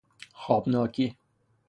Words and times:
خوابناکی 0.33 1.15